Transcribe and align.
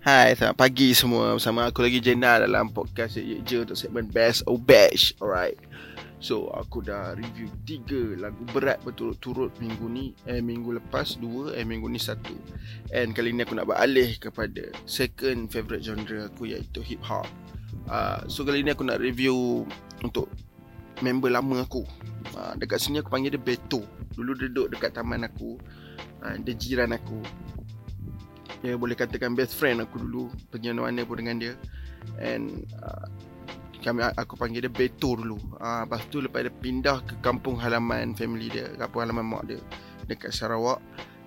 Hai, 0.00 0.32
selamat 0.32 0.56
pagi 0.56 0.96
semua. 0.96 1.36
Bersama 1.36 1.68
aku 1.68 1.84
lagi 1.84 2.00
Jenna 2.00 2.40
dalam 2.40 2.72
podcast 2.72 3.20
Ye 3.20 3.44
Je 3.44 3.68
untuk 3.68 3.76
segmen 3.76 4.08
Best 4.08 4.40
or 4.48 4.56
Bash. 4.56 5.12
Alright. 5.20 5.60
So, 6.16 6.48
aku 6.56 6.80
dah 6.80 7.12
review 7.12 7.52
tiga 7.68 8.16
lagu 8.16 8.40
berat 8.48 8.80
berturut-turut 8.80 9.52
minggu 9.60 9.84
ni. 9.92 10.16
Eh, 10.24 10.40
minggu 10.40 10.80
lepas 10.80 11.20
dua, 11.20 11.52
eh, 11.52 11.68
minggu 11.68 11.84
ni 11.92 12.00
satu. 12.00 12.32
And 12.96 13.12
kali 13.12 13.36
ni 13.36 13.44
aku 13.44 13.52
nak 13.52 13.68
beralih 13.68 14.16
kepada 14.16 14.72
second 14.88 15.52
favourite 15.52 15.84
genre 15.84 16.32
aku 16.32 16.48
iaitu 16.48 16.80
hip 16.80 17.04
hop. 17.04 17.28
Uh, 17.84 18.24
so, 18.24 18.40
kali 18.48 18.64
ni 18.64 18.72
aku 18.72 18.88
nak 18.88 19.04
review 19.04 19.68
untuk 20.00 20.32
member 21.04 21.28
lama 21.28 21.68
aku. 21.68 21.84
Uh, 22.40 22.56
dekat 22.56 22.80
sini 22.80 23.04
aku 23.04 23.12
panggil 23.12 23.36
dia 23.36 23.42
Beto. 23.44 23.84
Dulu 24.16 24.32
duduk 24.48 24.72
dekat 24.72 24.96
taman 24.96 25.28
aku. 25.28 25.60
Uh, 26.24 26.40
dia 26.40 26.56
jiran 26.56 26.96
aku 26.96 27.20
dia 28.60 28.76
boleh 28.76 28.92
katakan 28.92 29.32
best 29.32 29.56
friend 29.56 29.80
aku 29.80 30.00
dulu 30.00 30.28
pergi 30.52 30.72
mana-mana 30.72 31.04
pun 31.04 31.16
dengan 31.20 31.36
dia. 31.40 31.54
And 32.20 32.64
uh, 32.80 33.08
kami 33.80 34.04
aku 34.04 34.36
panggil 34.36 34.68
dia 34.68 34.72
Beto 34.72 35.16
dulu. 35.16 35.40
Uh, 35.56 35.88
lepas 35.88 36.04
tu 36.12 36.20
lepas 36.20 36.44
dia 36.44 36.52
pindah 36.52 37.00
ke 37.04 37.16
kampung 37.24 37.56
halaman 37.56 38.12
family 38.12 38.52
dia 38.52 38.68
kampung 38.76 39.08
halaman 39.08 39.24
mak 39.24 39.42
dia 39.48 39.58
dekat 40.04 40.32
Sarawak 40.36 40.80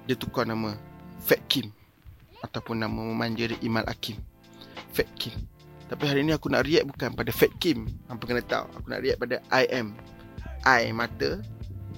dia 0.06 0.14
tukar 0.14 0.46
nama 0.46 0.78
Fat 1.24 1.42
Kim 1.50 1.74
ataupun 2.44 2.78
nama 2.78 3.00
memanja 3.00 3.50
dia 3.50 3.58
Imal 3.66 3.88
Hakim 3.90 4.22
Fat 4.94 5.10
Kim. 5.18 5.34
Tapi 5.90 6.04
hari 6.10 6.22
ni 6.26 6.34
aku 6.34 6.50
nak 6.50 6.66
react 6.66 6.90
bukan 6.90 7.14
pada 7.14 7.32
Fat 7.34 7.54
Kim. 7.58 7.90
Apa 8.10 8.22
kena 8.26 8.42
tahu? 8.46 8.66
Aku 8.78 8.88
nak 8.90 9.02
react 9.02 9.22
pada 9.22 9.42
I 9.50 9.66
am 9.74 9.98
I 10.66 10.94
mata 10.94 11.42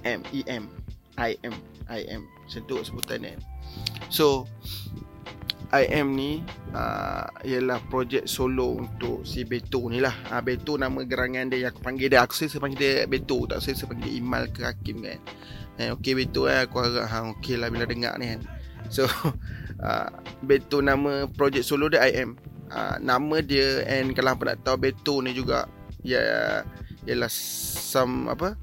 M 0.08 0.24
E 0.32 0.42
M. 0.48 0.72
I 1.16 1.40
am 1.48 1.56
I 1.88 2.04
am 2.12 2.28
Sentuh 2.52 2.84
sebutan 2.84 3.24
ni 3.24 3.34
So 4.12 4.52
IM 5.82 6.16
ni 6.16 6.32
uh, 6.72 7.28
ialah 7.44 7.82
projek 7.92 8.30
solo 8.30 8.80
untuk 8.80 9.28
si 9.28 9.44
Beto 9.44 9.88
ni 9.92 10.00
lah. 10.00 10.14
Uh, 10.32 10.40
Beto 10.40 10.80
nama 10.80 11.04
gerangan 11.04 11.52
dia 11.52 11.68
yang 11.68 11.72
aku 11.76 11.82
panggil 11.84 12.08
dia. 12.08 12.24
Aku 12.24 12.34
saya 12.38 12.52
panggil 12.62 12.80
dia 12.80 12.94
Beto. 13.10 13.44
Tak 13.50 13.60
saya 13.60 13.76
panggil 13.84 14.12
Imal 14.16 14.48
ke 14.54 14.64
Hakim 14.64 15.04
kan. 15.04 15.20
Eh, 15.76 15.90
okay 15.92 16.16
Beto 16.16 16.48
eh. 16.48 16.64
Aku 16.64 16.80
harap 16.80 17.08
ha, 17.08 17.18
okay 17.28 17.60
lah 17.60 17.68
bila 17.68 17.84
dengar 17.84 18.16
ni 18.16 18.36
kan. 18.36 18.42
So, 18.88 19.10
uh, 19.82 20.10
Beto 20.48 20.80
nama 20.80 21.28
projek 21.28 21.66
solo 21.66 21.92
dia 21.92 22.06
IM. 22.08 22.40
Uh, 22.72 22.98
nama 22.98 23.46
dia 23.46 23.86
and 23.86 24.18
kalau 24.18 24.34
apa 24.34 24.54
nak 24.54 24.58
tahu 24.66 24.78
Beto 24.82 25.22
ni 25.22 25.38
juga 25.38 25.70
ya 26.02 26.62
ialah 27.06 27.30
some 27.30 28.26
apa 28.30 28.58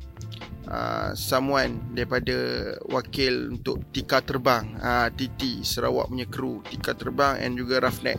uh, 0.72 1.10
someone 1.12 1.92
daripada 1.92 2.34
wakil 2.88 3.52
untuk 3.60 3.84
Tika 3.92 4.24
Terbang 4.24 4.80
uh, 4.80 5.06
ah, 5.06 5.08
TT 5.12 5.60
Sarawak 5.62 6.08
punya 6.08 6.26
kru 6.26 6.64
Tika 6.64 6.96
Terbang 6.96 7.36
and 7.38 7.60
juga 7.60 7.84
Roughneck 7.84 8.18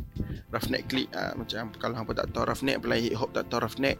Roughneck 0.54 0.86
Click 0.88 1.10
uh, 1.18 1.34
macam 1.34 1.74
kalau 1.82 1.98
hampa 1.98 2.14
tak 2.14 2.30
tahu 2.32 2.46
Roughneck 2.46 2.78
pelai 2.80 3.10
hip 3.10 3.18
hop 3.18 3.34
tak 3.34 3.50
tahu 3.50 3.66
Roughneck 3.66 3.98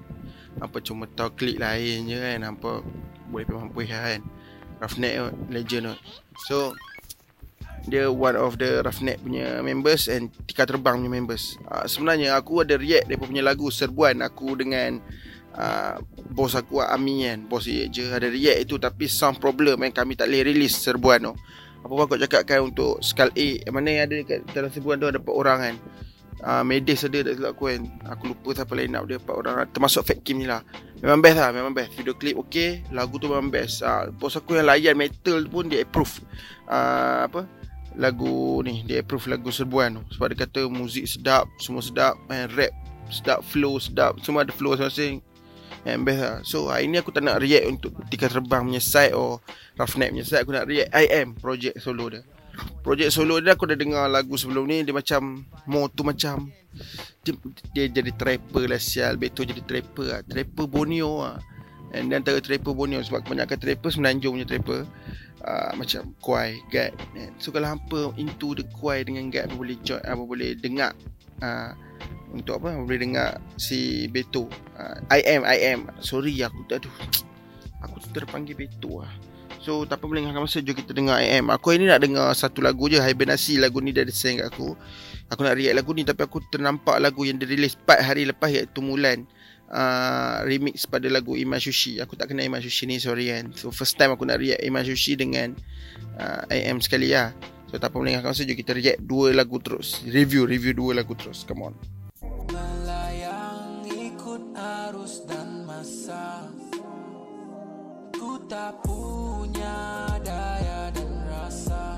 apa 0.62 0.78
cuma 0.86 1.10
tahu 1.10 1.34
klik 1.34 1.58
lain 1.58 2.06
je 2.06 2.18
kan 2.22 2.40
hampa 2.46 2.86
boleh 3.34 3.46
pun 3.50 3.68
hampa 3.68 3.82
kan. 3.90 4.22
Roughneck 4.78 5.14
legend 5.50 5.98
so 6.46 6.78
dia 7.84 8.08
one 8.08 8.40
of 8.40 8.56
the 8.56 8.80
Roughneck 8.80 9.20
punya 9.20 9.60
members 9.60 10.08
and 10.08 10.32
Tika 10.48 10.64
Terbang 10.64 11.04
punya 11.04 11.12
members. 11.12 11.60
Uh, 11.68 11.84
sebenarnya 11.84 12.40
aku 12.40 12.64
ada 12.64 12.80
react 12.80 13.12
dia 13.12 13.20
punya 13.20 13.44
lagu 13.44 13.68
serbuan 13.68 14.24
aku 14.24 14.56
dengan 14.56 15.04
uh, 15.58 16.02
bos 16.34 16.54
aku 16.58 16.82
Ami 16.82 17.26
kan? 17.26 17.46
Bos 17.46 17.66
dia 17.66 17.86
je 17.90 18.10
ada 18.10 18.30
react 18.30 18.60
itu 18.70 18.76
tapi 18.82 19.06
some 19.06 19.38
problem 19.38 19.82
kan? 19.86 20.04
Kami 20.04 20.18
tak 20.18 20.30
boleh 20.30 20.54
release 20.54 20.78
serbuan 20.78 21.22
tu. 21.22 21.34
Apa 21.84 21.92
pun 21.92 22.04
aku 22.08 22.16
cakap 22.16 22.42
kan 22.48 22.60
untuk 22.64 23.04
Skull 23.04 23.32
A? 23.36 23.48
Mana 23.68 23.92
yang 23.92 24.04
ada 24.08 24.16
dekat 24.16 24.48
dalam 24.56 24.72
serbuan 24.72 24.96
tu 24.96 25.08
ada 25.12 25.20
4 25.20 25.28
orang 25.28 25.60
kan? 25.60 25.76
Uh, 26.44 26.64
Medis 26.64 27.04
ada 27.04 27.24
silap 27.28 27.60
aku 27.60 27.72
kan? 27.72 27.82
Aku 28.08 28.32
lupa 28.32 28.56
siapa 28.56 28.72
lain 28.76 28.96
nak 28.96 29.04
dia 29.12 29.20
4 29.20 29.28
orang. 29.36 29.56
Termasuk 29.76 30.02
Fat 30.08 30.20
Kim 30.24 30.40
ni 30.40 30.48
lah. 30.48 30.64
Memang 31.04 31.20
best 31.20 31.36
lah 31.36 31.52
memang 31.52 31.76
best. 31.76 31.92
Video 32.00 32.16
clip 32.16 32.40
okay 32.40 32.88
lagu 32.96 33.20
tu 33.20 33.28
memang 33.28 33.52
best. 33.52 33.84
Uh, 33.84 34.08
bos 34.16 34.32
aku 34.40 34.56
yang 34.56 34.68
layan 34.72 34.96
metal 34.96 35.44
pun 35.52 35.68
dia 35.68 35.84
approve. 35.84 36.24
Uh, 36.72 37.28
apa? 37.28 37.44
Lagu 38.00 38.64
ni 38.64 38.88
dia 38.88 39.04
approve 39.04 39.28
lagu 39.28 39.52
serbuan 39.52 40.00
tu. 40.00 40.16
Sebab 40.16 40.32
dia 40.32 40.48
kata 40.48 40.72
muzik 40.72 41.04
sedap 41.04 41.52
semua 41.60 41.84
sedap 41.84 42.16
and 42.32 42.48
rap 42.56 42.72
sedap 43.12 43.44
flow 43.44 43.76
sedap. 43.76 44.16
Semua 44.24 44.48
ada 44.48 44.56
flow 44.56 44.80
masing-masing 44.80 45.20
And 45.84 46.08
best 46.08 46.22
lah. 46.24 46.36
So 46.48 46.72
hari 46.72 46.88
ni 46.88 46.96
aku 46.96 47.12
tak 47.12 47.28
nak 47.28 47.44
react 47.44 47.68
Untuk 47.68 47.92
Tika 48.08 48.32
Terbang 48.32 48.72
punya 48.72 48.80
side 48.80 49.12
Or 49.12 49.44
Roughneck 49.76 50.16
punya 50.16 50.24
side 50.24 50.48
Aku 50.48 50.56
nak 50.56 50.64
react 50.64 50.96
I 50.96 51.12
am 51.12 51.36
Project 51.36 51.84
solo 51.84 52.08
dia. 52.08 52.24
Project 52.80 53.12
solo 53.12 53.44
dia 53.44 53.52
Aku 53.52 53.68
dah 53.68 53.76
dengar 53.76 54.08
lagu 54.08 54.40
sebelum 54.40 54.64
ni. 54.64 54.88
Dia 54.88 54.96
macam 54.96 55.44
More 55.68 55.92
tu 55.92 56.08
macam 56.08 56.48
Dia, 57.20 57.36
dia 57.76 57.84
jadi 57.92 58.12
trapper 58.16 58.64
lah 58.72 58.80
Sial. 58.80 59.20
Beto 59.20 59.44
jadi 59.44 59.60
trapper 59.60 60.08
lah. 60.08 60.22
Trapper 60.24 60.66
Borneo 60.72 61.20
lah. 61.20 61.44
And 61.92 62.08
then 62.08 62.24
antara 62.24 62.40
trapper 62.40 62.72
Borneo 62.72 63.04
Sebab 63.04 63.28
kebanyakan 63.28 63.60
trapper 63.60 63.90
Semenanjung 63.92 64.40
punya 64.40 64.48
trapper 64.48 64.88
uh, 65.44 65.72
Macam 65.76 66.16
Kuai 66.24 66.64
Gad. 66.72 66.96
So 67.44 67.52
kalau 67.52 67.76
hampa 67.76 68.16
Into 68.16 68.56
the 68.56 68.64
Kuai 68.72 69.04
dengan 69.04 69.28
Gad 69.28 69.52
Apa 69.52 69.60
boleh 69.60 69.76
join 69.84 70.00
Apa 70.00 70.24
boleh 70.24 70.56
dengar 70.56 70.96
uh, 71.44 71.76
untuk 72.32 72.58
apa? 72.64 72.74
Boleh 72.82 72.98
dengar 72.98 73.38
si 73.60 74.10
Beto 74.10 74.50
I 75.10 75.20
am 75.38 75.42
I 75.46 75.58
am. 75.74 75.80
Sorry 76.02 76.38
aku 76.42 76.66
aduh. 76.70 76.94
Aku 77.84 78.00
terpanggil 78.16 78.56
Beto 78.56 79.04
lah 79.04 79.12
so 79.64 79.88
tak 79.88 80.04
apa 80.04 80.06
boleh 80.12 80.28
masa. 80.28 80.60
Jom 80.60 80.76
kita 80.76 80.92
dengar 80.92 81.24
I 81.24 81.40
am. 81.40 81.48
Aku 81.48 81.72
ini 81.72 81.88
nak 81.88 82.04
dengar 82.04 82.28
satu 82.36 82.60
lagu 82.60 82.92
je. 82.92 83.00
Hibernasi 83.00 83.64
lagu 83.64 83.80
ni 83.80 83.96
dah 83.96 84.04
send 84.12 84.44
kat 84.44 84.52
aku. 84.52 84.76
Aku 85.32 85.42
nak 85.48 85.56
react 85.56 85.80
lagu 85.80 85.96
ni 85.96 86.04
tapi 86.04 86.28
aku 86.28 86.44
ternampak 86.52 87.00
lagu 87.00 87.24
yang 87.24 87.40
dirilis 87.40 87.80
4 87.80 88.04
hari 88.04 88.28
lepas 88.28 88.52
iaitu 88.52 88.84
Mulan. 88.84 89.24
Uh, 89.74 90.46
remix 90.46 90.86
pada 90.86 91.10
lagu 91.10 91.34
Iman 91.34 91.58
Sushi. 91.58 91.98
Aku 91.98 92.14
tak 92.14 92.30
kenal 92.30 92.46
Iman 92.46 92.62
Sushi 92.62 92.86
ni 92.86 93.00
sorry 93.00 93.32
kan. 93.32 93.56
So 93.56 93.72
first 93.74 93.96
time 93.96 94.14
aku 94.14 94.28
nak 94.28 94.44
react 94.44 94.62
Iman 94.62 94.84
Sushi 94.84 95.18
dengan 95.18 95.56
uh, 96.20 96.44
am 96.52 96.84
sekali 96.84 97.16
lah 97.16 97.32
So 97.72 97.82
tak 97.82 97.90
apa 97.90 97.98
masa. 98.04 98.46
Jom 98.46 98.54
kita 98.60 98.76
react 98.76 99.02
dua 99.02 99.34
lagu 99.34 99.58
terus. 99.64 100.04
Review, 100.06 100.46
review 100.46 100.76
dua 100.76 101.02
lagu 101.02 101.16
terus. 101.18 101.48
Come 101.48 101.72
on 101.72 102.03
tak 108.54 108.86
punya 108.86 110.06
daya 110.22 110.94
dan 110.94 111.12
rasa. 111.26 111.98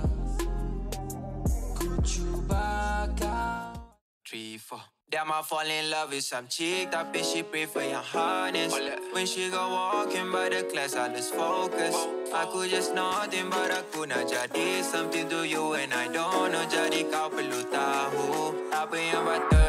Ku 1.76 2.00
cuba 2.00 3.04
kau. 3.20 3.76
Three, 4.24 4.56
four. 4.56 4.80
Damn, 5.12 5.36
I 5.36 5.44
fall 5.44 5.68
in 5.68 5.92
love 5.92 6.10
with 6.12 6.26
some 6.26 6.50
chick 6.50 6.90
Tapi 6.90 7.22
she 7.22 7.46
prefer 7.46 7.86
your 7.88 8.02
harness 8.02 8.74
When 9.14 9.30
she 9.30 9.54
go 9.54 9.62
walking 9.70 10.34
by 10.34 10.50
the 10.50 10.66
class 10.66 10.98
I 10.98 11.14
lose 11.14 11.30
focus. 11.30 11.94
Aku 12.34 12.66
just 12.66 12.98
nothing 12.98 13.48
but 13.54 13.70
aku 13.70 14.10
nak 14.10 14.26
jadi 14.26 14.82
Something 14.82 15.30
to 15.30 15.46
you 15.46 15.78
and 15.78 15.94
I 15.94 16.10
don't 16.10 16.52
know 16.52 16.66
Jadi 16.68 17.06
kau 17.08 17.30
perlu 17.30 17.64
tahu. 17.70 18.58
Apa 18.74 18.98
yang 18.98 19.24
patut 19.24 19.65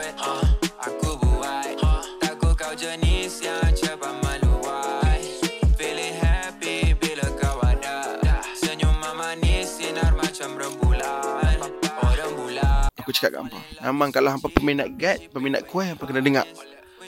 aku 13.06 13.15
cakap 13.15 13.39
kat 13.39 13.41
hampa. 13.47 13.61
Memang 13.87 14.11
kalau 14.11 14.34
hampa 14.34 14.50
peminat 14.50 14.91
guide 14.99 15.31
Peminat 15.31 15.62
kuih 15.71 15.94
Hampa 15.94 16.11
kena 16.11 16.19
dengar. 16.19 16.43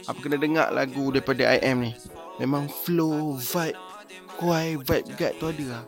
Hampa 0.07 0.21
kena 0.23 0.39
dengar 0.39 0.71
lagu 0.71 1.11
daripada 1.11 1.59
IM 1.59 1.91
ni. 1.91 1.93
Memang 2.39 2.71
flow 2.71 3.35
Vibe 3.35 3.75
Kuih 4.39 4.79
Vibe 4.79 5.11
guide 5.19 5.35
tu 5.43 5.51
ada 5.51 5.65
lah. 5.67 5.85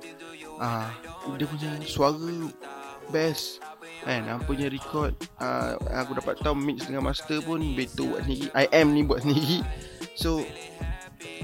Ah, 0.58 0.90
Dia 1.38 1.46
punya 1.46 1.78
suara 1.86 2.50
Best. 3.14 3.62
Kan 4.02 4.26
Hampa 4.26 4.50
punya 4.50 4.66
record 4.66 5.14
ah, 5.38 5.78
Aku 6.02 6.18
dapat 6.18 6.42
tahu 6.42 6.58
Mix 6.58 6.90
dengan 6.90 7.06
master 7.06 7.38
pun 7.46 7.62
Betul 7.78 8.18
buat 8.18 8.26
sendiri. 8.26 8.50
IM 8.50 8.86
ni 8.90 9.06
buat 9.06 9.22
sendiri. 9.22 9.62
So 10.18 10.42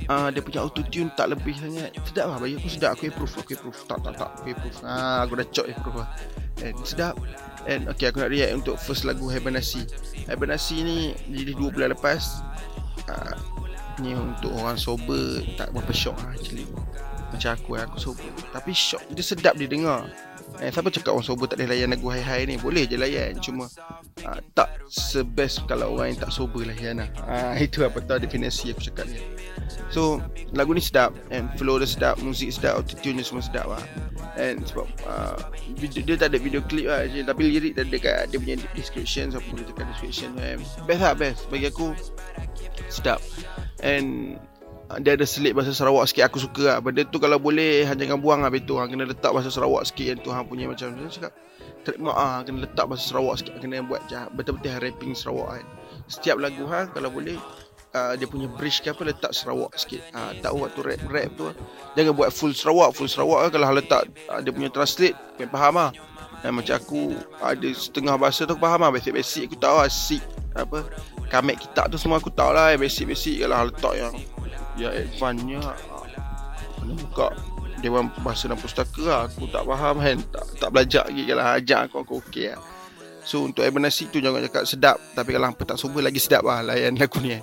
Uh, 0.07 0.31
dia 0.31 0.39
punya 0.39 0.63
auto 0.63 0.87
tune 0.87 1.11
tak 1.19 1.35
lebih 1.35 1.53
sangat. 1.59 1.91
Sedap 2.07 2.31
lah 2.31 2.39
bagi 2.39 2.55
aku 2.55 2.71
sedap. 2.71 2.95
Aku 2.95 3.11
approve 3.11 3.35
aku 3.43 3.53
approve. 3.59 3.81
Tak 3.91 3.99
tak 4.07 4.15
tak. 4.15 4.31
Aku 4.39 4.49
approve. 4.55 4.79
Ah 4.87 5.27
aku 5.27 5.33
dah 5.35 5.47
cok 5.51 5.67
approve 5.67 5.99
lah. 5.99 6.09
And 6.63 6.79
sedap 6.87 7.19
And 7.67 7.91
okay 7.91 8.15
aku 8.15 8.23
nak 8.23 8.31
react 8.31 8.63
untuk 8.63 8.79
first 8.79 9.03
lagu 9.03 9.27
Hibernasi 9.27 9.83
Hibernasi 10.31 10.77
ni 10.87 10.99
jadi 11.35 11.53
2 11.59 11.75
bulan 11.75 11.91
lepas 11.93 12.43
uh, 13.11 13.35
Ni 14.01 14.13
untuk 14.13 14.53
orang 14.53 14.77
sober 14.77 15.41
tak 15.57 15.73
berapa 15.73 15.89
shock 15.89 16.21
lah 16.21 16.37
actually. 16.37 16.69
Macam 17.33 17.57
aku 17.57 17.81
aku 17.81 17.97
sober. 17.97 18.29
Tapi 18.53 18.77
shock 18.77 19.01
dia 19.09 19.25
sedap 19.25 19.57
dia 19.57 19.65
dengar 19.65 20.05
Eh, 20.57 20.73
siapa 20.73 20.89
cakap 20.89 21.13
orang 21.13 21.27
sober 21.27 21.45
tak 21.51 21.61
boleh 21.61 21.77
layan 21.77 21.93
lagu 21.93 22.09
hai-hai 22.09 22.49
ni? 22.49 22.57
Boleh 22.57 22.89
je 22.89 22.97
layan. 22.97 23.37
Cuma 23.43 23.69
uh, 24.25 24.41
tak 24.57 24.73
sebest 24.89 25.67
kalau 25.69 25.99
orang 25.99 26.17
yang 26.17 26.21
tak 26.25 26.33
sober 26.33 26.65
lah. 26.65 26.77
Uh, 27.27 27.55
itu 27.67 27.85
apa 27.85 28.01
tahu 28.01 28.23
definisi 28.25 28.73
aku 28.73 28.81
cakap 28.81 29.05
ni. 29.11 29.21
So, 29.93 30.23
lagu 30.57 30.73
ni 30.73 30.81
sedap. 30.81 31.13
And 31.29 31.53
flow 31.61 31.77
dia 31.77 31.89
sedap. 31.89 32.17
Muzik 32.25 32.57
sedap. 32.57 32.81
Autotune 32.81 33.21
semua 33.21 33.45
sedap 33.45 33.67
lah. 33.69 33.85
And 34.41 34.65
sebab 34.65 34.89
uh, 35.05 35.37
video, 35.77 36.01
dia 36.05 36.17
tak 36.17 36.33
ada 36.33 36.39
video 36.41 36.65
klip 36.65 36.89
lah. 36.89 37.05
Je. 37.05 37.21
Tapi 37.21 37.43
lirik 37.45 37.77
dia 37.77 37.85
ada 37.85 37.99
kat 38.01 38.33
dia 38.33 38.39
punya 38.41 38.57
description. 38.73 39.35
So, 39.35 39.45
aku 39.45 39.61
boleh 39.61 39.67
tekan 39.69 39.87
description. 39.93 40.31
And 40.41 40.65
best 40.89 41.03
lah, 41.05 41.13
best. 41.13 41.45
Bagi 41.53 41.69
aku, 41.69 41.93
sedap. 42.89 43.21
And 43.85 44.39
Ah, 44.39 44.56
dia 45.03 45.19
ada 45.19 45.27
selit 45.27 45.51
bahasa 45.51 45.75
Sarawak 45.75 46.07
sikit 46.07 46.31
aku 46.31 46.39
suka 46.39 46.63
lah. 46.71 46.79
Benda 46.79 47.03
tu 47.03 47.19
kalau 47.19 47.43
boleh 47.43 47.83
hang 47.83 47.99
jangan 47.99 48.23
buang 48.23 48.41
lah 48.47 48.51
betul 48.55 48.79
kena 48.87 49.03
letak 49.03 49.35
bahasa 49.35 49.51
Sarawak 49.51 49.83
sikit 49.83 50.07
yang 50.15 50.19
tu 50.23 50.31
hang 50.31 50.47
punya 50.47 50.71
macam 50.71 50.95
dia 50.95 51.11
cakap 51.11 51.35
terima 51.83 52.15
ah 52.15 52.39
kena 52.47 52.71
letak 52.71 52.87
bahasa 52.87 53.11
Sarawak 53.11 53.43
sikit 53.43 53.59
kena 53.59 53.83
buat 53.83 54.07
betul-betul 54.39 54.79
rapping 54.79 55.19
Sarawak 55.19 55.59
kan. 55.59 55.67
Setiap 56.07 56.39
lagu 56.39 56.63
hang 56.71 56.87
kalau 56.95 57.11
boleh 57.11 57.35
uh, 57.99 58.15
dia 58.15 58.31
punya 58.31 58.47
bridge 58.47 58.79
ke 58.87 58.95
apa 58.95 59.03
letak 59.03 59.35
Sarawak 59.35 59.75
sikit. 59.75 60.07
Uh, 60.15 60.31
tak 60.39 60.55
waktu 60.55 60.81
rap 60.87 61.03
rap 61.11 61.29
tu 61.35 61.51
jangan 61.99 62.15
buat 62.15 62.31
full 62.31 62.55
Sarawak 62.55 62.95
full 62.95 63.11
Sarawak 63.11 63.39
lah. 63.43 63.51
kalau 63.51 63.75
letak 63.75 64.07
uh, 64.31 64.39
dia 64.39 64.55
punya 64.55 64.71
translate 64.71 65.19
kau 65.35 65.51
faham 65.51 65.83
ah. 65.83 65.91
Dan 66.47 66.53
macam 66.63 66.79
aku 66.79 67.17
ada 67.43 67.69
setengah 67.75 68.15
bahasa 68.15 68.47
tu 68.47 68.55
aku 68.55 68.63
faham 68.63 68.87
lah 68.87 68.95
basic-basic 68.95 69.51
aku 69.51 69.59
tahu 69.59 69.83
lah 69.83 69.91
sik 69.91 70.23
apa 70.55 70.87
kamek 71.27 71.59
kita 71.59 71.91
tu 71.91 71.99
semua 71.99 72.23
aku 72.23 72.31
tahu 72.31 72.55
lah 72.55 72.71
basic-basic 72.79 73.43
kalau 73.43 73.67
letak 73.67 73.95
yang 73.99 74.15
yang 74.77 74.93
advance-nya 74.93 75.61
Kena 76.77 76.95
buka 76.97 77.29
Dewan 77.85 78.09
Bahasa 78.25 78.49
dan 78.49 78.57
Pustaka 78.57 79.05
lah. 79.05 79.21
Aku 79.29 79.49
tak 79.53 79.65
faham 79.69 80.01
kan 80.01 80.19
Tak, 80.33 80.45
tak 80.57 80.69
belajar 80.73 81.05
lagi. 81.09 81.23
Kalau 81.29 81.45
ajak 81.45 81.81
aku 81.89 81.97
Aku 82.05 82.15
okey 82.25 82.57
lah. 82.57 82.61
So 83.27 83.45
untuk 83.45 83.67
Ibn 83.67 83.85
Nasi 83.85 84.09
tu 84.09 84.23
Jangan 84.23 84.41
cakap 84.47 84.65
sedap. 84.65 84.97
Tapi 85.13 85.35
kalau 85.35 85.53
hampa 85.53 85.63
tak 85.69 85.77
sober 85.81 86.01
Lagi 86.01 86.21
sedap 86.21 86.47
lah 86.47 86.65
Layan 86.65 86.97
lagu 86.97 87.21
ni 87.21 87.37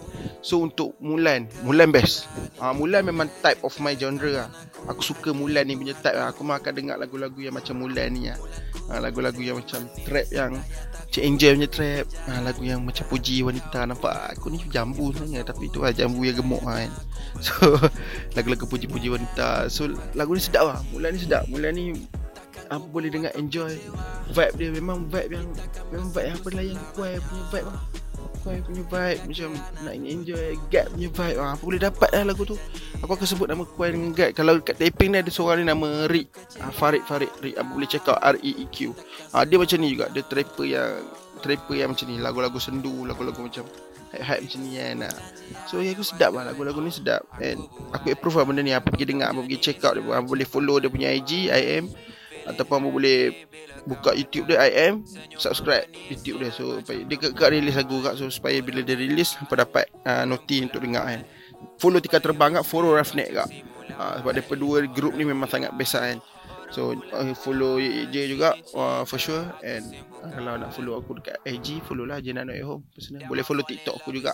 So 0.44 0.60
untuk 0.60 1.00
Mulan 1.00 1.48
Mulan 1.64 1.96
best. 1.96 2.28
Ha, 2.60 2.76
Mulan 2.76 3.08
memang 3.08 3.32
type 3.40 3.64
of 3.64 3.72
my 3.80 3.96
genre 3.96 4.44
lah 4.44 4.52
Aku 4.92 5.00
suka 5.00 5.32
Mulan 5.32 5.72
ni 5.72 5.80
punya 5.80 5.96
type 5.96 6.20
lah 6.20 6.36
Aku 6.36 6.44
mahu 6.44 6.60
akan 6.60 6.74
dengar 6.76 7.00
lagu-lagu 7.00 7.40
yang 7.40 7.56
macam 7.56 7.80
Mulan 7.80 8.12
ni 8.12 8.28
lah 8.28 8.36
ha, 8.92 9.00
Lagu-lagu 9.00 9.40
yang 9.40 9.64
macam 9.64 9.88
Trap 10.04 10.28
yang 10.36 10.60
Cik 11.16 11.24
Angel 11.24 11.56
punya 11.56 11.70
trap 11.72 12.06
ha, 12.28 12.44
Lagu 12.44 12.62
yang 12.68 12.84
macam 12.84 13.08
puji 13.08 13.40
wanita 13.40 13.88
Nampak? 13.88 14.36
Aku 14.36 14.52
ni 14.52 14.60
jambu 14.68 15.16
sebenarnya 15.16 15.48
Tapi 15.48 15.72
tu 15.72 15.80
lah 15.80 15.96
jambu 15.96 16.28
yang 16.28 16.36
gemuk 16.36 16.62
lah, 16.68 16.84
kan. 16.84 16.92
So 17.48 17.54
Lagu-lagu 18.36 18.68
puji-puji 18.68 19.08
wanita. 19.16 19.72
So 19.72 19.88
lagu 20.12 20.36
ni 20.36 20.44
sedap 20.44 20.68
lah 20.68 20.80
Mulan 20.92 21.16
ni 21.16 21.24
sedap. 21.24 21.48
Mulan 21.48 21.72
ni 21.72 21.96
apa 22.72 22.90
boleh 22.90 23.12
dengar 23.12 23.30
enjoy 23.38 23.70
vibe 24.34 24.56
dia. 24.58 24.70
Memang 24.74 25.06
vibe 25.06 25.38
yang 25.38 25.48
memang 25.94 26.10
vibe 26.10 26.26
yang 26.26 26.38
apa 26.42 26.50
yang 26.58 26.80
kuai 26.96 27.14
punya 27.22 27.44
vibe 27.54 27.70
lah 27.70 28.03
kuai 28.44 28.60
punya 28.60 28.84
vibe 28.84 29.20
macam 29.24 29.50
nak 29.88 29.94
enjoy 29.96 30.60
gap 30.68 30.86
punya 30.92 31.10
vibe. 31.10 31.38
Lah. 31.40 31.56
apa 31.56 31.64
boleh 31.64 31.82
dapat 31.82 32.10
lah 32.12 32.24
lagu 32.28 32.44
tu. 32.44 32.60
Aku 33.00 33.12
akan 33.16 33.28
sebut 33.28 33.48
nama 33.48 33.64
kuai 33.64 33.96
dengan 33.96 34.12
gap 34.12 34.36
kalau 34.36 34.60
kat 34.60 34.76
taping 34.76 35.16
ni 35.16 35.24
ada 35.24 35.32
seorang 35.32 35.64
ni 35.64 35.72
nama 35.72 36.06
Rick. 36.12 36.28
Ah, 36.60 36.70
Farid 36.70 37.08
Farid 37.08 37.32
Rick. 37.40 37.56
Apa 37.56 37.70
boleh 37.72 37.88
check 37.88 38.06
out 38.12 38.20
R-E-E-Q 38.20 38.78
ah, 39.32 39.48
dia 39.48 39.56
macam 39.56 39.78
ni 39.80 39.88
juga. 39.96 40.12
Dia 40.12 40.22
trapper 40.28 40.66
yang 40.68 40.92
trapper 41.40 41.76
yang 41.80 41.90
macam 41.96 42.06
ni. 42.12 42.20
Lagu-lagu 42.20 42.60
sendu 42.60 43.08
lagu-lagu 43.08 43.40
macam 43.40 43.64
hype 44.14 44.46
macam 44.46 44.60
ni 44.62 44.78
kan 44.78 45.10
So 45.66 45.80
ya 45.80 45.96
aku 45.96 46.04
sedap 46.04 46.36
lah. 46.36 46.44
Lagu-lagu 46.52 46.84
ni 46.84 46.92
sedap. 46.92 47.24
And 47.40 47.64
aku 47.96 48.12
approve 48.12 48.44
lah 48.44 48.46
benda 48.46 48.62
ni. 48.62 48.76
Apa 48.76 48.92
pergi 48.92 49.08
dengar 49.08 49.32
Apa 49.32 49.40
pergi 49.48 49.58
check 49.64 49.80
out. 49.88 49.96
Dia 49.96 50.04
Apa 50.04 50.28
boleh 50.28 50.46
follow 50.46 50.84
dia 50.84 50.92
punya 50.92 51.10
IG 51.16 51.48
IM 51.48 51.88
ataupun 52.48 52.74
kamu 52.84 52.90
boleh 52.92 53.20
buka 53.84 54.16
YouTube 54.16 54.52
dia 54.52 54.64
IM 54.68 55.04
subscribe 55.36 55.88
YouTube 56.08 56.44
dia. 56.44 56.52
So 56.52 56.80
dia 56.84 57.18
kekak 57.20 57.52
release 57.52 57.78
lagu 57.80 58.00
kak 58.04 58.16
so 58.16 58.28
supaya 58.32 58.60
bila 58.64 58.84
dia 58.84 58.96
release 58.96 59.36
apa 59.40 59.68
dapat 59.68 59.86
uh, 60.08 60.24
noti 60.24 60.64
untuk 60.64 60.84
dengar 60.84 61.08
kan. 61.08 61.22
Follow 61.80 62.00
tika 62.04 62.20
terbang 62.20 62.60
kak 62.60 62.66
follow 62.68 62.96
Roughneck 62.96 63.30
kak 63.32 63.50
uh, 63.96 64.14
sebab 64.20 64.32
dia 64.36 64.44
dua 64.56 64.78
group 64.88 65.14
ni 65.16 65.24
memang 65.28 65.48
sangat 65.48 65.72
best 65.76 65.96
kan. 65.96 66.20
So 66.74 66.98
uh, 67.14 67.38
follow 67.38 67.78
je 67.78 68.22
juga 68.26 68.58
uh, 68.74 69.06
for 69.06 69.22
sure. 69.22 69.46
And 69.62 69.94
uh, 70.26 70.34
kalau 70.34 70.58
nak 70.58 70.74
follow 70.74 70.98
aku 70.98 71.22
dekat 71.22 71.38
IG 71.46 71.86
follow 71.86 72.10
lah 72.10 72.18
Jenna 72.18 72.42
Not 72.42 72.58
Home 72.66 72.90
personal. 72.90 73.30
boleh 73.30 73.46
follow 73.46 73.62
TikTok 73.62 74.02
aku 74.02 74.10
juga. 74.10 74.34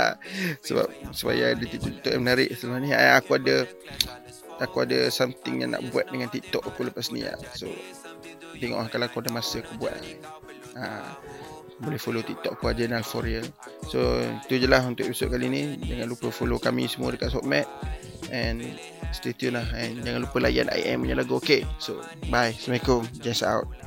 Sebab 0.66 1.12
supaya 1.12 1.52
ada 1.52 1.60
TikTok 1.60 2.16
yang 2.16 2.24
menarik 2.24 2.56
selama 2.56 2.80
ni 2.80 2.96
aku 2.96 3.36
ada 3.36 3.68
aku 4.60 4.86
ada 4.88 5.08
something 5.12 5.62
yang 5.64 5.76
nak 5.76 5.84
buat 5.92 6.08
dengan 6.08 6.28
TikTok 6.32 6.64
aku 6.64 6.88
lepas 6.88 7.12
ni 7.12 7.24
lah. 7.24 7.36
So 7.56 7.68
tengok 8.56 8.78
lah 8.86 8.88
kalau 8.88 9.06
aku 9.08 9.20
ada 9.24 9.30
masa 9.32 9.60
aku 9.60 9.72
buat. 9.80 9.96
Ha, 10.76 11.16
boleh 11.76 12.00
follow 12.00 12.24
TikTok 12.24 12.56
aku 12.56 12.72
aja 12.72 12.88
for 13.04 13.24
real. 13.24 13.44
So 13.92 14.00
itu 14.48 14.64
je 14.64 14.68
lah 14.68 14.84
untuk 14.84 15.04
episode 15.08 15.32
kali 15.32 15.46
ni. 15.48 15.62
Jangan 15.84 16.06
lupa 16.08 16.32
follow 16.32 16.56
kami 16.56 16.88
semua 16.88 17.12
dekat 17.12 17.32
Sokmat 17.32 17.68
and 18.32 18.64
stay 19.14 19.36
tune 19.36 19.54
lah 19.54 19.66
and 19.76 20.02
jangan 20.02 20.26
lupa 20.26 20.42
layan 20.42 20.66
IM 20.72 21.04
punya 21.04 21.16
lagu 21.16 21.36
okay. 21.36 21.68
So 21.76 22.00
bye. 22.32 22.52
Assalamualaikum. 22.56 23.04
Just 23.20 23.44
out. 23.44 23.85